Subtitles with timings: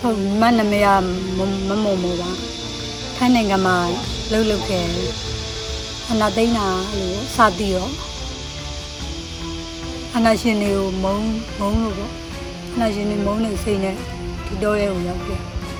[0.00, 0.88] ဟုတ်မနာမည်က
[1.38, 2.30] မမမုံမောပါ
[3.16, 3.76] ထိုင်းနိုင်ငံမှာ
[4.30, 4.86] လှုပ်လှုပ်ခဲ့
[6.10, 8.09] အနာသိန်းတာအဲ့လိုစသည်တော့
[10.16, 11.16] အနာရှင်တွေကိုမုံ
[11.58, 12.12] မုံလို့ပေါ့
[12.74, 13.94] အနာရှင်တွေမုံနေစိတ်နဲ့
[14.46, 15.38] ဒီတော့ရဲကိုရောက်ခဲ့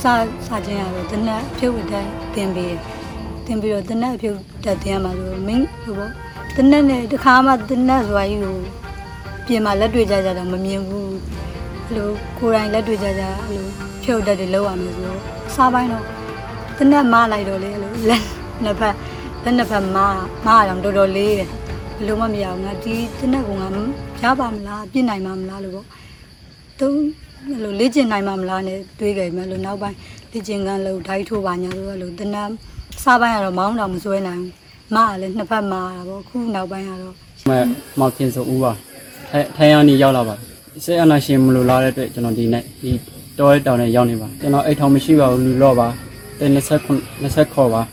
[0.00, 0.02] စ
[0.46, 2.80] စချင်းရတော့တနက်ဖြုတ်ဝတ်တဲ့တင်ပေးတယ်
[3.46, 6.12] တင်ပြီးတော့တနက်ဖြုတ်တက်တင်ရမှာဆိုမင်းလို့ပေါ့
[6.56, 8.56] တနက်နဲ့တခါမှတနက်ဆိုတာကြီးကို
[9.46, 11.14] ပြင်မှာလက်တွေ့ကြကြတော့မမြင်ဘူး
[11.84, 12.08] အဲ့လို
[12.38, 13.66] ကိုယ်တိုင်လက်တွေ့ကြကြအဲ့လို
[14.02, 15.20] ဖြုတ်တက်တွေလောက်ရမယ်ဆိုတော့
[15.54, 16.04] စားပိုင်းတော့
[16.78, 18.22] တနက်မလိုက်တော့လေအဲ့လိုလက်
[18.64, 18.94] နှစ်ဖက်
[19.44, 19.98] လက်နှစ်ဖက်မမ
[20.46, 21.61] အောင်တော်တော်လေးတယ်ဘယ်
[22.06, 23.66] လိုမှမရဘူးငါဒီတနက်ကငါ
[24.22, 25.86] ရပါမလားပြစ်နိုင်မှာမလားလို့ပေါ့
[26.78, 26.88] သူ
[27.48, 29.96] အဲ့လိုလေ့ကျင့်နိုင်မှာမလားနဲ့တွေးကြမယ်လို့နောက်ပိုင်း
[30.32, 32.48] လေ့ကျင့်ကန်းလို့ဓာတ်ထိုးပါညာလို့အဲ့လိုတနက်
[33.04, 34.52] စားပိုင်းကတော့မောင်းတော့မစွဲနိုင်ဘူး
[34.94, 37.14] မကလည်းနှစ်ဖက်မတာပေါ့အခုနောက်ပိုင်းကတော့
[37.48, 37.50] မ
[37.98, 38.72] မောက်ပြင်ဆိုဦးပါ
[39.30, 40.34] ထိုင်ထိုင်ရနေရောက်လာပါ
[40.84, 42.90] စေအနာရှင်မလို့လာတဲ့အတွက်ကျွန်တော်ဒီနေ့ဒီ
[43.38, 45.88] တောရဲတောင်နဲ့ရောက်နေပါကျွန်တော်အိတ်ထောင်မရှိပါဘူးလူတော့ပါ
[46.38, 46.56] တဲ့29
[47.22, 47.88] 20ခေါ်ပါဒီ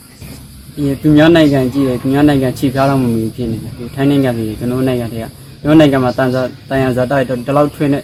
[1.02, 5.26] သူများနိုင်ငံကြည့်တယ်သူများနိုင်ငံခြေပြားတော့မမီဖြစ်နေတယ်ဒီထိုင်းနိုင်ငံပြည်ကျွန်တော်နိုင်ငံတွေက
[5.62, 8.04] ကျွန်တော်နိုင်ငံမှာတန်စာတန်ရဇာတိုက်တော့ဒီလောက်ထွင်းတဲ့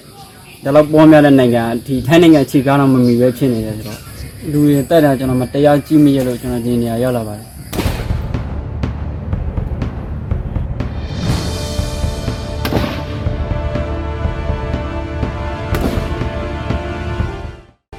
[0.64, 4.00] ဒီလောက်ပေါ်များတဲ့နိုင်ငံဒီထိုင်းနိုင်ငံခြေပြားတော့မမီပဲဖြစ်နေတယ်ဆိုတော့
[4.52, 7.48] လူတွေတက်တာကျွန်တော်မတရားကြည့်မိရလို့ကျွန်တော်ဒီနေရာရောက်လာပါတယ်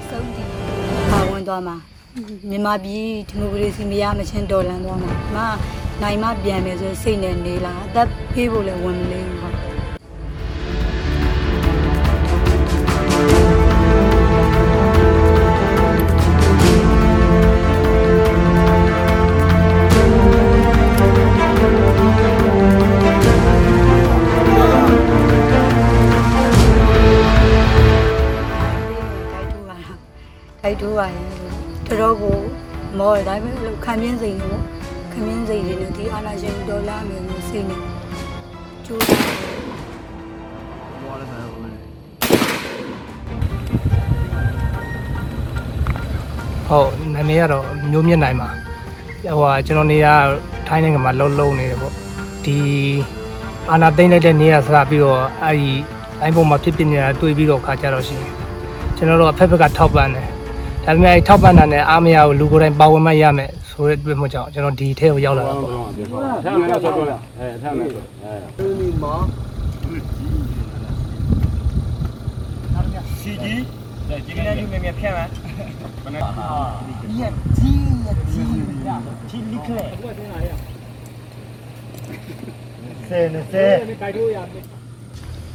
[0.08, 0.46] စုံတည်
[1.10, 5.36] ပါဝင်သွားမှာ မြန်မာပြည်ဒီမိုကရေစီမရမချင်းတော်လန်သွားမှာမ
[6.02, 31.25] နိုင်မပြန်မယ်ဆိုစိတ်နဲ့နေလာအသက်ဖေးဖို့လည်းဝင်မလေးဘူးပေါ့တိုက်ထိုးပါရဲ့
[31.88, 32.36] တော်တော်ကို
[32.98, 34.62] မော်တယ်ဒါပေမဲ့လို့ခံပြင်းစိန်လို့
[35.12, 37.80] ခံပြင်းစိန်တွေနဲ့ဒီအာနာရှင်ဒေါ်လာမျိုးလို့စိတ်နဲ့
[38.86, 39.20] ကျိုးတယ်
[46.68, 50.06] ဟုတ်နာမည်ကတော့မျိုးမြင့်နိုင်ပါဟိုဟာကျွန်တော်နေရ
[50.68, 51.92] ထိုင်းနိုင်ငံမှာလုံးလုံးနေတယ်ပေါ့
[52.44, 52.56] ဒီ
[53.70, 55.70] အာနာသိမ့်လိုက်တဲ့နေရစပြီးတော့အဲဒီ
[56.20, 58.32] အိုင်းပေါ်မှာဖြစ်ဖြစ်နေတာတွေ့ပြီးတော့ခါကြတော့ရှိတယ်
[58.96, 60.28] ကျွန်တော်တို့အဖက်ဖက်ကထောက်ပံ့တယ်
[60.86, 65.70] ဒါပေမဲ့အဲထောက်ပံ့တာနဲ့အားမရဘူးလူကိုယ်တိုင်ပါဝင်မှရမယ်ဆိုတဲ့အတွက်မှကြောင့်ကျွန်တော်ဒီထဲကိုရောက်လာတာပေါ့
[66.44, 68.66] ထားမယ်လို့ဆိုတော့အဲထားမယ်ဆိုအဲ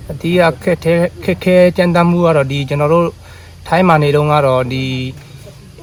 [0.09, 0.93] အတီးကခက်ခဲ
[1.23, 3.07] ခက်ခဲကြမ်းတမ်းမှုကတော့ဒီကျွန်တော်တို့
[3.67, 4.85] ထိုင်းမှာနေတော့ကတော့ဒီ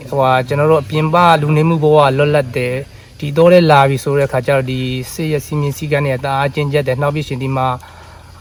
[0.09, 2.75] ဟိုဟာကျွန်တော်တို့အပြင်ပလူနေမှုဘဝလွတ်လပ်တယ်
[3.19, 4.81] ဒီတော့လဲလာပြီဆိုတဲ့အခါကျတော့ဒီ
[5.13, 7.69] စေရစီမင်းစည်းကမ်းတွေတအားအကျဉ်းကျက်တယ်နောက်ပြီးရှင်ဒီမှာ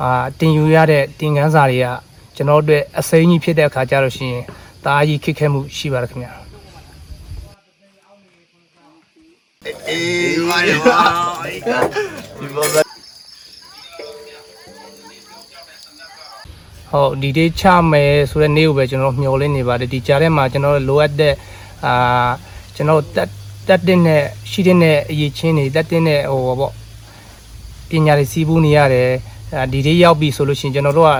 [0.01, 1.87] အာတင်ယူရတဲ့တင်ကန်းစာတွေက
[2.35, 4.35] ကျွန်တော်တို့အတွက်အစိမ်းကြီးဖြစ်တဲ့အခါကျတော့ရှင်
[4.83, 6.33] တအားကြီးခက်ခဲမှုရှိပါတယ်ခင်ဗျာ
[16.91, 21.33] ဟုတ်ဒီဒေးချမယ်ဆိုတဲ့နေ့ကိုပဲကျွန်တော်မျှော်လင့်နေပါတယ်ဒီကြားထဲမှာကျွန်တော်လိုအပ်တဲ့
[21.85, 22.29] အာ
[22.75, 23.29] ကျွန်တော်တက်
[23.67, 24.21] တက်တဲ့နဲ့
[24.51, 26.73] ရှိတဲ့နဲ့အရေးချင်းတွေတက်တဲ့နဲ့ဟိုပေါ့
[27.89, 29.09] ပညာတွေစီးပူးနေရတယ်
[29.55, 31.11] အာဒီဒေးရောက်ပြီဆိုလို့ရှိရင်ကျွန်တော်တို့က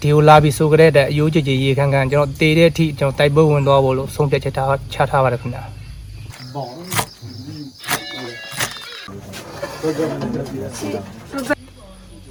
[0.00, 5.62] ဒီကိုလာပြီဆိုကြတဲ့အယိုးကြည်ကြည်ရေခမ်းခမ်းကျွန်တော်တေတဲ့အထိကျွန်တော်တိုက်ပွဲဝင်သွားဖို့လို့ဆုံးဖြတ်ချက်ထားချထားပါတယ်ခင်ဗျာ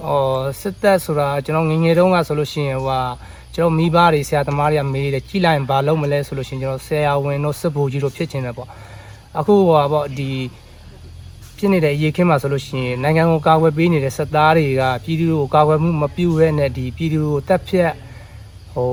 [0.08, 3.02] အော်စစ်သက်ဆိုတာကျွန်တော်ငယ်ငယ်တုန်းကဆိုလို့ရှိရင်ဟိုဟာ
[3.56, 8.70] ကျွန်တော်မိဘတွေဆရာသမားတွေကမေးတယ်ကြည်လိုက်ရင်ဘာလုပ်မလဲဆိုလို့ရှိရင်ကျွန်တော်ဆရာဝန်တို့စစ်ဗိုလ်ကြီးတို့ဖြစ်ချင်တယ်ပေါ့
[9.40, 10.30] အခုဟိုဟာပေါ့ဒီ
[11.58, 17.92] ဖြစ်နေတဲ့အရေးခင်းမှာဆိုလို့ရှိရင်နိုင်ငံကိုကာကွယ်ပေးနေတဲ့စစ်သားတွေကပြည်သူကိုကာကွယ်မှုမပြုရဲနဲ့ဒီပြည်သူကိုတက်ဖြတ်
[18.74, 18.92] ဟို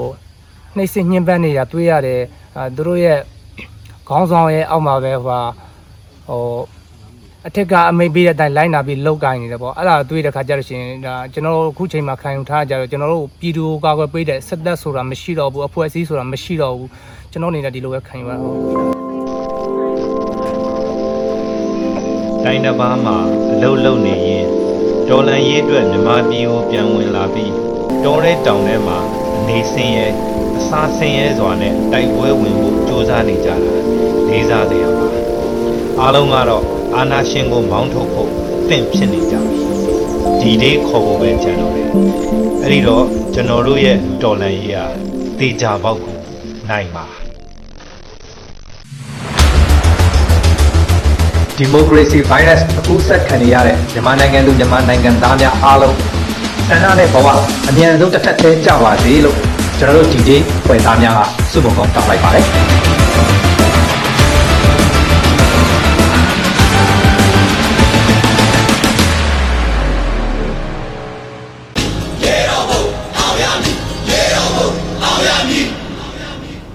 [0.77, 2.21] နှိမ့်စစ်ညှဉ်းပန်းနေတာတွေ့ရတယ်
[2.57, 3.19] အဲသူတို့ရဲ့
[4.09, 5.41] ခေါင်းဆောင်ရဲ့အောက်မှာပဲဟိုဟာ
[6.29, 6.45] ဟို
[7.49, 16.89] အထက်ကအမိတ်ပေးတဲ့အတိုင်းလိုက်နာပြီးလောက်ကင်နေတယ်ပေါ့အဲ့ဒါတွေးတဲ့ခါကျတော့ရှင်ဒါကျွန်တော်တို့အခုချိန်မှာခံယူထားကြတော့ကျွန်တော်တို့ပြည်သူကိုကာကွယ်ပေးတဲ့စက်သက်ဆိုတာမရှိတော့ဘူးအဖွဲ့အစည်းဆိုတာမရှိတော့ဘူး
[17.33, 18.55] ကျွန်တော်အနေနဲ့ဒီလိုပဲခံယူရတော့
[22.45, 23.17] တိုင်းတစ်ပါးမှာ
[23.53, 24.45] အလုတ်လုံနေရင်
[25.09, 27.53] တတော်လန်ရေးအတွက်မြမပြည်ကိုပြန်ဝင်လာပြီး
[28.05, 28.99] တောတဲ့တောင်ထဲမှာ
[29.47, 30.07] နေဆင်းရဲ
[30.59, 33.57] အစာဆင်းရဲစွာနဲ့တိုက်ပွဲဝင်ဖို့ကြိုးစားနေကြတာ
[34.29, 35.07] လေးစားစရာပါ
[36.01, 38.31] အားလုံးကတော့ အာနာရှင်ကိုမောင်းထုတ်ဖို့
[38.69, 39.61] တင့်ဖြစ်နေကြပြီ
[40.41, 41.89] ဒီလေးခေါ်ဖို့ပဲကြံတော့တယ်
[42.63, 43.05] အဲ့ဒီတော့
[43.35, 44.85] ကျွန်တော်တို့ရဲ့တော်လန်ရေးဟာ
[45.39, 46.17] တေချာပေါက်ကို
[46.71, 47.05] နိုင်ပါ
[51.57, 55.97] ဒီမိုကရေစီဗိုင်းရပ်စ်အကူးစက်ခံနေရတဲ့မြန်မာနိုင်ငံသူမြန်မာနိုင်ငံသားများအားလုံး
[56.69, 57.29] ဆန္ဒနဲ့ဘဝ
[57.69, 59.37] အမြန်ဆုံးတစ်ထပ်သေးကြပါစေလို့
[59.79, 60.37] ကျွန်တော်တို့ဒီဒီ
[60.67, 61.21] ဖွဲ့သားများက
[61.53, 62.47] စုပုံကောင်းတောင်းလိုက်ပါတယ်